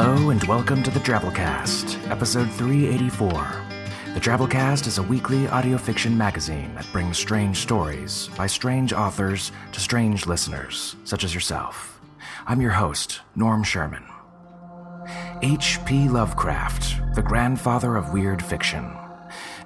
[0.00, 3.30] Hello and welcome to the Drabblecast, episode 384.
[4.14, 9.50] The Drabblecast is a weekly audio fiction magazine that brings strange stories by strange authors
[9.72, 12.00] to strange listeners, such as yourself.
[12.46, 14.04] I'm your host, Norm Sherman.
[15.42, 16.08] H.P.
[16.08, 18.88] Lovecraft, the grandfather of weird fiction.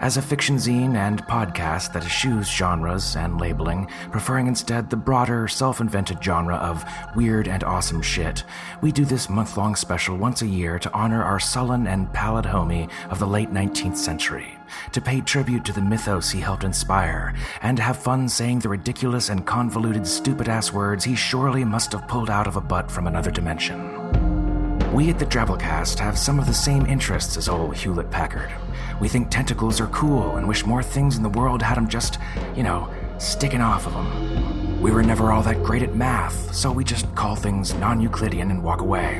[0.02, 5.46] As a fiction zine and podcast that eschews genres and labeling, preferring instead the broader,
[5.46, 6.84] self invented genre of
[7.14, 8.42] weird and awesome shit,
[8.80, 12.44] we do this month long special once a year to honor our sullen and pallid
[12.44, 14.58] homie of the late 19th century,
[14.90, 19.28] to pay tribute to the mythos he helped inspire, and have fun saying the ridiculous
[19.28, 23.06] and convoluted stupid ass words he surely must have pulled out of a butt from
[23.06, 24.21] another dimension.
[24.92, 28.52] We at the Drabblecast have some of the same interests as old Hewlett Packard.
[29.00, 32.18] We think tentacles are cool and wish more things in the world had them just,
[32.54, 34.82] you know, sticking off of them.
[34.82, 38.50] We were never all that great at math, so we just call things non Euclidean
[38.50, 39.18] and walk away.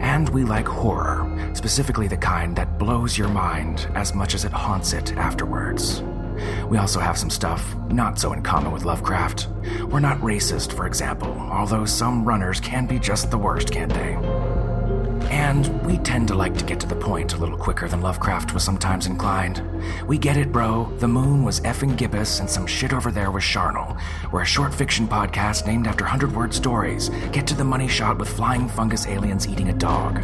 [0.00, 4.52] And we like horror, specifically the kind that blows your mind as much as it
[4.52, 6.02] haunts it afterwards.
[6.70, 9.48] We also have some stuff not so in common with Lovecraft.
[9.90, 14.16] We're not racist, for example, although some runners can be just the worst, can't they?
[15.32, 18.52] And we tend to like to get to the point a little quicker than Lovecraft
[18.52, 19.62] was sometimes inclined.
[20.06, 20.92] We get it, bro.
[20.98, 23.96] The moon was effing gibbous, and some shit over there was Charnel.
[24.30, 27.08] We're a short fiction podcast named after 100 word stories.
[27.32, 30.22] Get to the money shot with flying fungus aliens eating a dog.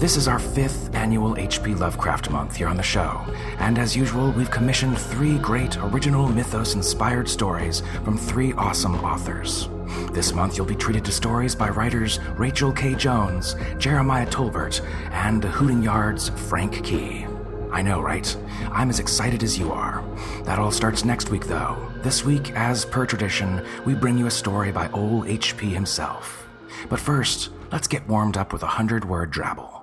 [0.00, 3.22] This is our fifth annual HP Lovecraft month here on the show,
[3.58, 9.68] and as usual, we've commissioned three great original mythos inspired stories from three awesome authors.
[10.12, 12.94] This month, you'll be treated to stories by writers Rachel K.
[12.94, 17.26] Jones, Jeremiah Tolbert, and Hooting Yard's Frank Key.
[17.70, 18.34] I know, right?
[18.72, 20.02] I'm as excited as you are.
[20.44, 21.76] That all starts next week, though.
[21.96, 26.48] This week, as per tradition, we bring you a story by old HP himself.
[26.88, 29.79] But first, let's get warmed up with a hundred word drabble.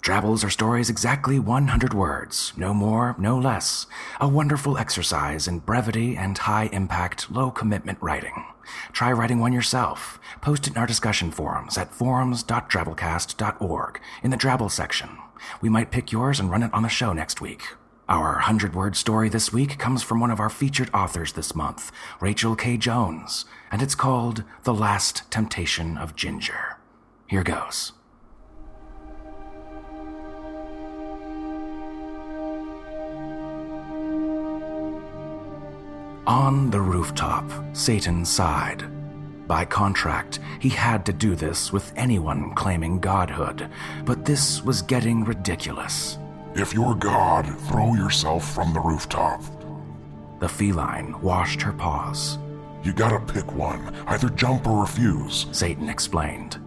[0.00, 3.86] Drabbles are stories exactly 100 words, no more, no less.
[4.18, 8.46] A wonderful exercise in brevity and high impact, low commitment writing.
[8.92, 10.18] Try writing one yourself.
[10.40, 15.18] Post it in our discussion forums at forums.drabblecast.org in the Drabble section.
[15.60, 17.64] We might pick yours and run it on the show next week.
[18.08, 21.92] Our 100 word story this week comes from one of our featured authors this month,
[22.20, 22.78] Rachel K.
[22.78, 26.78] Jones, and it's called The Last Temptation of Ginger.
[27.26, 27.92] Here goes.
[36.26, 38.84] On the rooftop, Satan sighed.
[39.48, 43.68] By contract, he had to do this with anyone claiming godhood,
[44.04, 46.18] but this was getting ridiculous.
[46.54, 49.42] If you're God, throw yourself from the rooftop.
[50.40, 52.38] The feline washed her paws.
[52.82, 55.46] You gotta pick one, either jump or refuse.
[55.52, 56.58] Satan explained.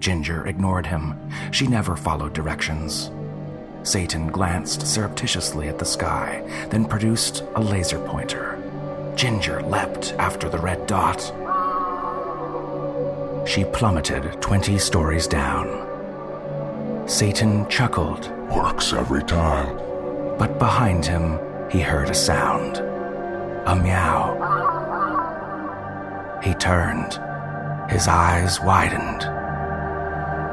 [0.00, 1.14] Ginger ignored him.
[1.50, 3.10] She never followed directions.
[3.82, 8.55] Satan glanced surreptitiously at the sky, then produced a laser pointer.
[9.16, 11.20] Ginger leapt after the red dot.
[13.48, 17.08] She plummeted 20 stories down.
[17.08, 18.30] Satan chuckled.
[18.54, 19.76] Works every time.
[20.38, 21.40] But behind him,
[21.70, 22.82] he heard a sound
[23.66, 24.36] a meow.
[26.42, 27.18] He turned.
[27.90, 29.24] His eyes widened.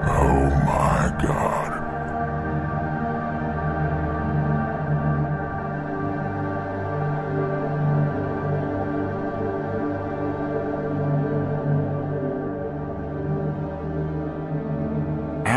[0.05, 1.72] Oh my god.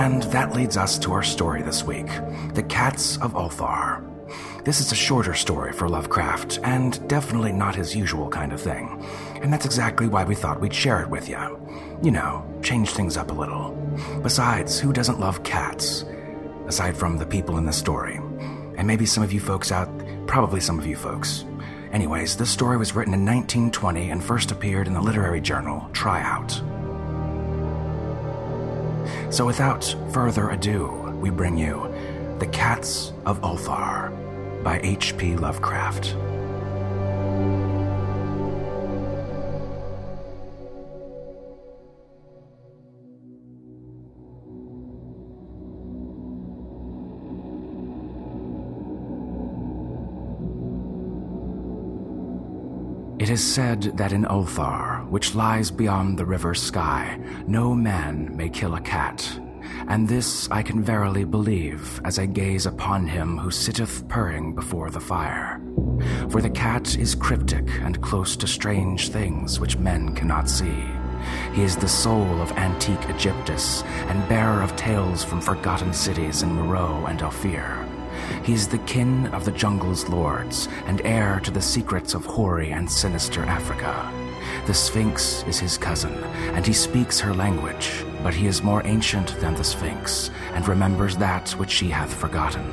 [0.07, 2.07] And that leads us to our story this week
[2.55, 4.05] The Cats of Ulthar.
[4.65, 9.05] This is a shorter story for Lovecraft, and definitely not his usual kind of thing.
[9.43, 11.59] And that's exactly why we thought we'd share it with you.
[12.05, 13.73] You know, change things up a little.
[14.23, 16.05] Besides, who doesn't love cats?
[16.69, 18.21] Aside from the people in the story.
[18.77, 19.91] And maybe some of you folks out,
[20.29, 21.45] probably some of you folks.
[21.91, 26.63] Anyways, this story was written in 1920 and first appeared in the literary journal Tryout.
[29.37, 30.89] So without further ado,
[31.21, 31.93] we bring you
[32.39, 34.11] The Cats of Ulthar
[34.65, 35.37] by H.P.
[35.37, 36.17] Lovecraft.
[53.21, 58.49] It is said that in Ulthar, which lies beyond the river Skai, no man may
[58.49, 59.41] kill a cat.
[59.89, 64.91] And this I can verily believe as I gaze upon him who sitteth purring before
[64.91, 65.61] the fire.
[66.31, 70.85] For the cat is cryptic and close to strange things which men cannot see,
[71.55, 76.51] He is the soul of antique Aegyptus and bearer of tales from forgotten cities in
[76.51, 77.87] Meroe and Ophir.
[78.45, 82.73] He is the kin of the jungle's lords and heir to the secrets of hoary
[82.73, 84.26] and sinister Africa.
[84.67, 86.13] The Sphinx is his cousin,
[86.55, 91.17] and he speaks her language, but he is more ancient than the Sphinx, and remembers
[91.19, 92.73] that which she hath forgotten.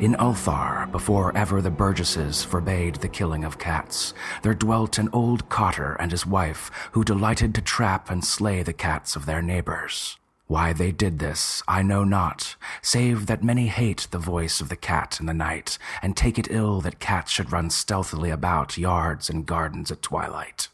[0.00, 5.50] In Ulthar, before ever the burgesses forbade the killing of cats, there dwelt an old
[5.50, 10.16] cotter and his wife who delighted to trap and slay the cats of their neighbors.
[10.48, 14.76] Why they did this, I know not, save that many hate the voice of the
[14.76, 19.28] cat in the night, and take it ill that cats should run stealthily about yards
[19.28, 20.68] and gardens at twilight.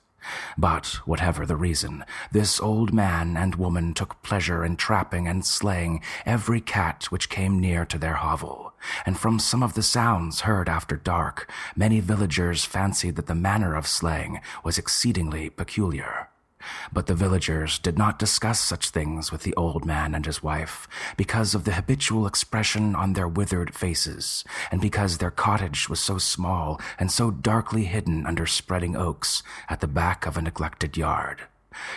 [0.56, 6.02] But, whatever the reason, this old man and woman took pleasure in trapping and slaying
[6.24, 8.74] every cat which came near to their hovel,
[9.04, 13.74] and from some of the sounds heard after dark, many villagers fancied that the manner
[13.74, 16.28] of slaying was exceedingly peculiar.
[16.92, 20.88] But the villagers did not discuss such things with the old man and his wife,
[21.16, 26.18] because of the habitual expression on their withered faces, and because their cottage was so
[26.18, 31.42] small and so darkly hidden under spreading oaks at the back of a neglected yard.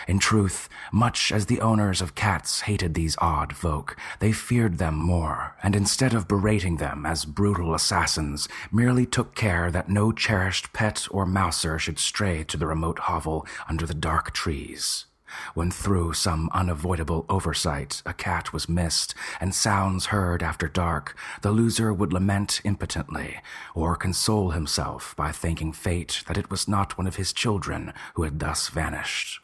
[0.06, 4.94] In truth, much as the owners of cats hated these odd folk, they feared them
[4.96, 10.72] more, and instead of berating them as brutal assassins, merely took care that no cherished
[10.72, 15.06] pet or mouser should stray to the remote hovel under the dark trees.
[15.54, 21.52] When through some unavoidable oversight a cat was missed and sounds heard after dark, the
[21.52, 23.40] loser would lament impotently,
[23.74, 28.22] or console himself by thanking fate that it was not one of his children who
[28.22, 29.40] had thus vanished.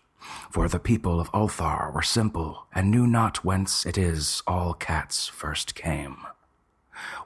[0.55, 5.27] For the people of Ulthar were simple and knew not whence it is all cats
[5.27, 6.19] first came.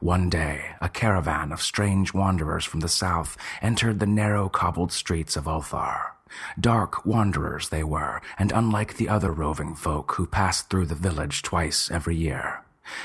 [0.01, 5.37] One day, a caravan of strange wanderers from the south entered the narrow cobbled streets
[5.37, 6.13] of Ulthar.
[6.59, 11.43] Dark wanderers they were, and unlike the other roving folk who passed through the village
[11.43, 12.63] twice every year.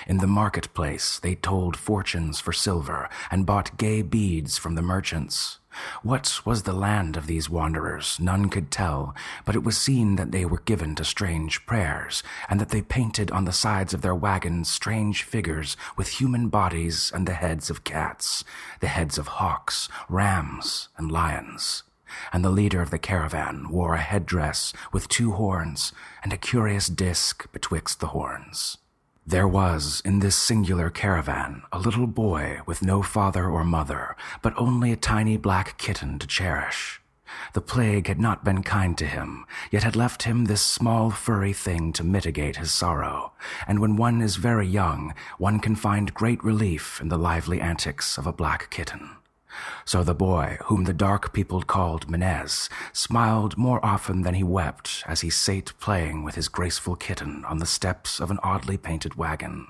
[0.07, 5.59] In the marketplace, they told fortunes for silver and bought gay beads from the merchants.
[6.01, 9.15] What was the land of these wanderers, none could tell,
[9.45, 13.31] but it was seen that they were given to strange prayers, and that they painted
[13.31, 17.83] on the sides of their wagons strange figures with human bodies and the heads of
[17.83, 18.43] cats,
[18.79, 21.83] the heads of hawks, rams, and lions.
[22.31, 25.93] And the leader of the caravan wore a headdress with two horns
[26.23, 28.77] and a curious disk betwixt the horns.
[29.25, 34.53] There was, in this singular caravan, a little boy with no father or mother, but
[34.57, 36.99] only a tiny black kitten to cherish.
[37.53, 41.53] The plague had not been kind to him, yet had left him this small furry
[41.53, 43.31] thing to mitigate his sorrow,
[43.65, 48.17] and when one is very young, one can find great relief in the lively antics
[48.17, 49.09] of a black kitten.
[49.85, 55.03] So the boy, whom the dark people called Menes, smiled more often than he wept
[55.05, 59.15] as he sate playing with his graceful kitten on the steps of an oddly painted
[59.15, 59.67] wagon.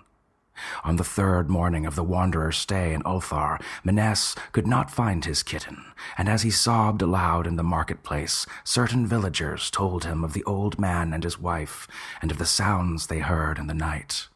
[0.83, 5.41] On the third morning of the wanderer's stay in Ulthar, Menes could not find his
[5.41, 5.83] kitten,
[6.17, 10.79] and as he sobbed aloud in the marketplace, certain villagers told him of the old
[10.79, 11.87] man and his wife,
[12.21, 14.27] and of the sounds they heard in the night.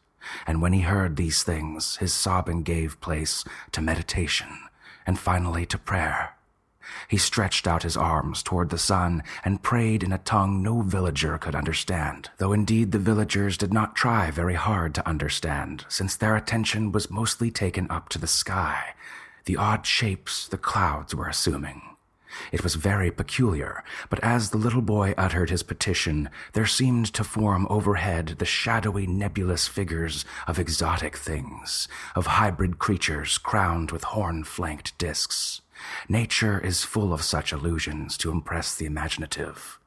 [0.46, 4.48] And when he heard these things, his sobbing gave place to meditation
[5.08, 6.34] and finally to prayer.
[7.08, 11.38] He stretched out his arms toward the sun and prayed in a tongue no villager
[11.38, 16.36] could understand, though indeed the villagers did not try very hard to understand, since their
[16.36, 18.94] attention was mostly taken up to the sky,
[19.46, 21.87] the odd shapes the clouds were assuming.
[22.52, 27.24] It was very peculiar, but as the little boy uttered his petition, there seemed to
[27.24, 34.96] form overhead the shadowy nebulous figures of exotic things, of hybrid creatures crowned with horn-flanked
[34.98, 35.60] discs.
[36.08, 39.78] Nature is full of such illusions to impress the imaginative.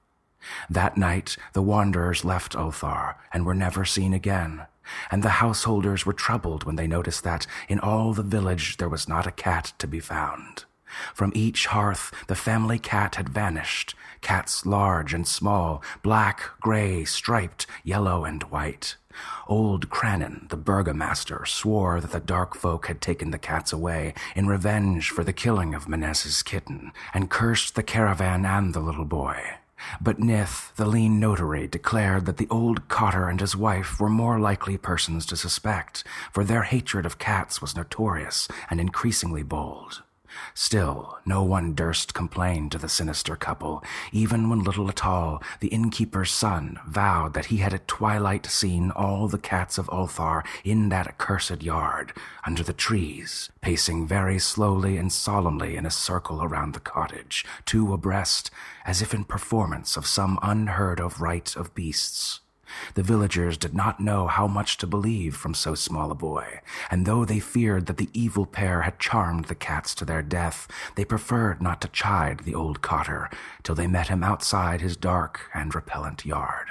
[0.69, 4.65] That night, the wanderers left Ulthar and were never seen again,
[5.11, 9.07] and the householders were troubled when they noticed that in all the village there was
[9.07, 10.65] not a cat to be found.
[11.13, 17.67] From each hearth the family cat had vanished, cats large and small, black, gray, striped,
[17.83, 18.95] yellow, and white.
[19.47, 24.47] Old Kranon, the burgomaster, swore that the dark folk had taken the cats away in
[24.47, 29.57] revenge for the killing of Menes's kitten, and cursed the caravan and the little boy.
[29.99, 34.39] But Nith, the lean notary, declared that the old cotter and his wife were more
[34.39, 40.03] likely persons to suspect, for their hatred of cats was notorious and increasingly bold.
[40.53, 46.31] Still, no one durst complain to the sinister couple, even when little Atal, the innkeeper's
[46.31, 51.07] son, vowed that he had at twilight seen all the cats of Ulthar in that
[51.07, 52.13] accursed yard,
[52.45, 57.93] under the trees, pacing very slowly and solemnly in a circle around the cottage, two
[57.93, 58.51] abreast,
[58.85, 62.41] as if in performance of some unheard of rite of beasts.
[62.93, 67.05] The villagers did not know how much to believe from so small a boy, and
[67.05, 71.05] though they feared that the evil pair had charmed the cats to their death, they
[71.05, 73.29] preferred not to chide the old cotter
[73.63, 76.67] till they met him outside his dark and repellent yard.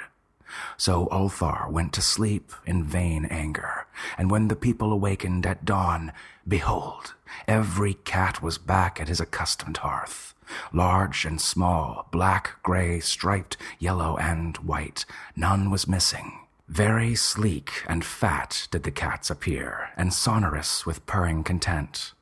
[0.77, 3.80] So Ulthar went to sleep in vain anger,
[4.17, 6.11] and when the people awakened at dawn,
[6.47, 7.13] behold,
[7.47, 10.33] every cat was back at his accustomed hearth.
[10.73, 15.05] Large and small, black, gray, striped, yellow, and white,
[15.35, 16.39] none was missing.
[16.67, 22.13] Very sleek and fat did the cats appear, and sonorous with purring content.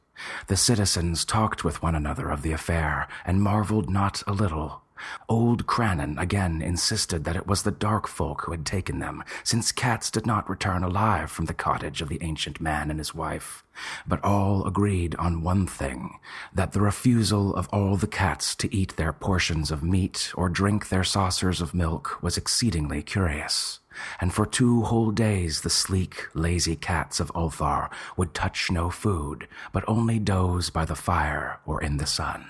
[0.48, 4.82] The citizens talked with one another of the affair, and marveled not a little.
[5.27, 9.72] Old Kranon again insisted that it was the dark folk who had taken them, since
[9.72, 13.63] cats did not return alive from the cottage of the ancient man and his wife.
[14.08, 16.20] But all agreed on one thing
[16.53, 20.89] that the refusal of all the cats to eat their portions of meat or drink
[20.89, 23.79] their saucers of milk was exceedingly curious.
[24.22, 29.48] And for two whole days the sleek, lazy cats of Ulthar would touch no food,
[29.72, 32.48] but only doze by the fire or in the sun.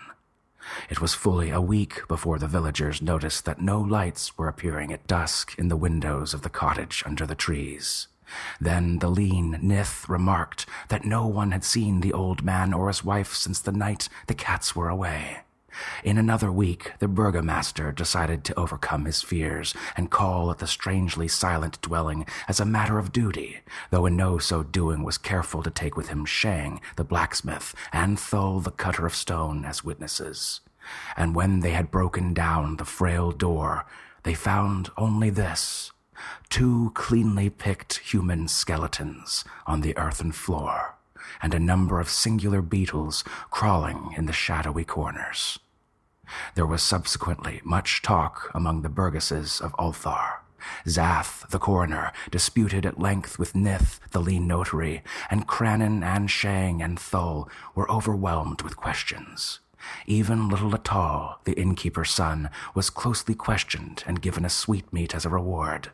[0.90, 5.08] It was fully a week before the villagers noticed that no lights were appearing at
[5.08, 8.08] dusk in the windows of the cottage under the trees.
[8.62, 13.04] Then the lean Nith remarked that no one had seen the old man or his
[13.04, 15.40] wife since the night the cats were away.
[16.04, 21.28] In another week, the burgomaster decided to overcome his fears and call at the strangely
[21.28, 23.60] silent dwelling as a matter of duty,
[23.92, 28.20] though in no so doing was careful to take with him Shang, the blacksmith, and
[28.20, 30.62] Thul, the cutter of stone, as witnesses.
[31.16, 33.86] And when they had broken down the frail door,
[34.24, 35.92] they found only this
[36.50, 40.98] two cleanly picked human skeletons on the earthen floor,
[41.42, 45.60] and a number of singular beetles crawling in the shadowy corners.
[46.56, 50.40] There was subsequently much talk among the burgesses of Ulthar.
[50.86, 56.82] Zath, the coroner, disputed at length with Nith, the lean notary, and Kranon and Shang
[56.82, 59.60] and Thul were overwhelmed with questions.
[60.06, 65.30] Even little Atal, the innkeeper's son, was closely questioned and given a sweetmeat as a
[65.30, 65.92] reward.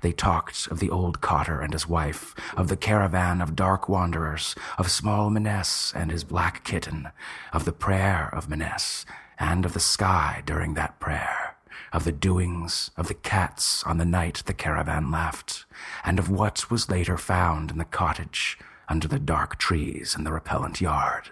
[0.00, 4.54] They talked of the old cotter and his wife, of the caravan of dark wanderers,
[4.76, 7.08] of small Menes and his black kitten,
[7.52, 9.06] of the prayer of Menes,
[9.38, 11.56] and of the sky during that prayer,
[11.92, 15.64] of the doings of the cats on the night the caravan left,
[16.04, 18.58] and of what was later found in the cottage
[18.88, 21.30] under the dark trees in the repellent yard.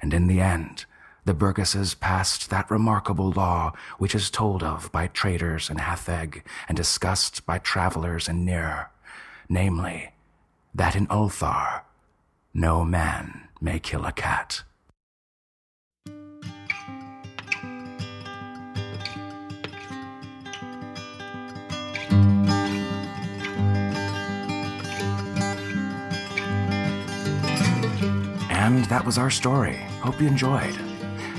[0.00, 0.84] And in the end,
[1.24, 6.76] the burgesses passed that remarkable law which is told of by traders in Hatheg and
[6.76, 8.90] discussed by travelers in Nir,
[9.48, 10.12] namely,
[10.74, 11.82] that in Ulthar
[12.52, 14.62] no man may kill a cat.
[28.50, 29.76] And that was our story.
[30.00, 30.93] Hope you enjoyed.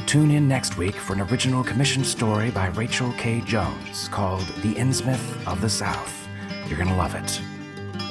[0.05, 3.41] Tune in next week for an original commissioned story by Rachel K.
[3.41, 6.27] Jones called The Innsmouth of the South.
[6.67, 7.41] You're going to love it.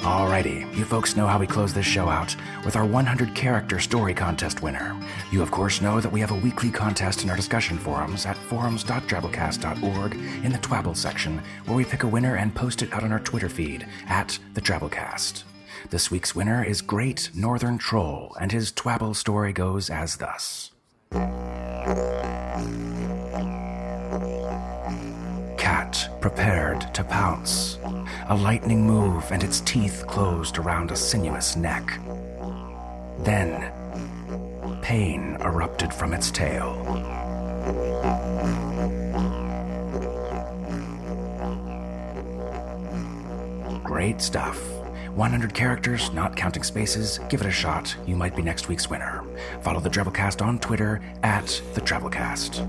[0.02, 2.34] Alrighty, you folks know how we close this show out
[2.64, 5.00] with our 100 character story contest winner.
[5.30, 8.36] You, of course, know that we have a weekly contest in our discussion forums at
[8.36, 13.12] forums.drabblecast.org in the Twabble section, where we pick a winner and post it out on
[13.12, 15.44] our Twitter feed at the Drabblecast.
[15.90, 20.73] This week's winner is Great Northern Troll, and his Twabble story goes as thus.
[25.56, 27.78] Cat prepared to pounce.
[28.28, 32.00] A lightning move, and its teeth closed around a sinuous neck.
[33.20, 33.70] Then,
[34.82, 36.74] pain erupted from its tail.
[43.84, 44.60] Great stuff.
[45.14, 47.20] 100 characters, not counting spaces.
[47.28, 47.94] Give it a shot.
[48.04, 49.23] You might be next week's winner.
[49.60, 52.68] Follow the Drabblecast on Twitter at the Drabblecast.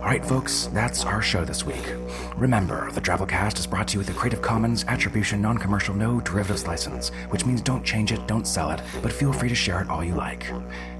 [0.00, 1.92] All right, folks, that's our show this week.
[2.34, 6.20] Remember, the Drabblecast is brought to you with a Creative Commons Attribution Non Commercial No
[6.20, 9.82] Derivatives License, which means don't change it, don't sell it, but feel free to share
[9.82, 10.50] it all you like.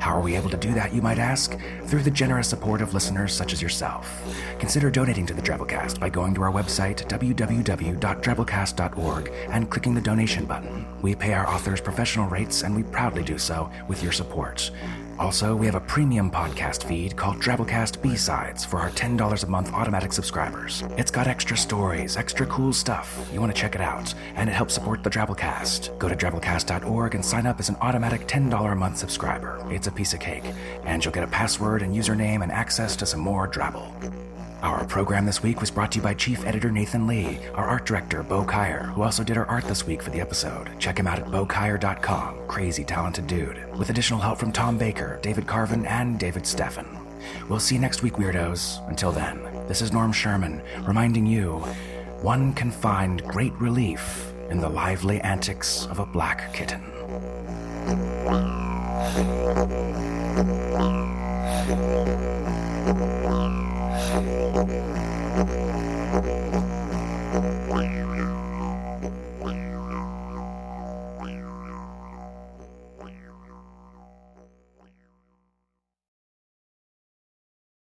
[0.01, 1.59] How are we able to do that, you might ask?
[1.87, 4.23] Through the generous support of listeners such as yourself.
[4.59, 10.45] Consider donating to the Drabblecast by going to our website, www.drabblecast.org, and clicking the donation
[10.45, 10.85] button.
[11.01, 14.71] We pay our authors professional rates, and we proudly do so with your support.
[15.21, 19.71] Also, we have a premium podcast feed called Drabblecast B-Sides for our $10 a month
[19.75, 20.83] automatic subscribers.
[20.97, 23.29] It's got extra stories, extra cool stuff.
[23.31, 25.99] You want to check it out, and it helps support the Drabblecast.
[25.99, 29.63] Go to drabblecast.org and sign up as an automatic $10 a month subscriber.
[29.71, 30.45] It's a piece of cake,
[30.85, 34.30] and you'll get a password and username and access to some more Drabble.
[34.63, 37.87] Our program this week was brought to you by Chief Editor Nathan Lee, our art
[37.87, 40.79] director Bo Kaier, who also did our art this week for the episode.
[40.79, 42.47] Check him out at bokaier.com.
[42.47, 43.75] Crazy talented dude.
[43.79, 46.87] With additional help from Tom Baker, David Carvin, and David Steffen.
[47.49, 48.87] We'll see you next week, weirdos.
[48.89, 51.65] Until then, this is Norm Sherman, reminding you
[52.21, 56.83] one can find great relief in the lively antics of a black kitten.
[64.13, 64.27] Thank
[66.27, 66.40] you.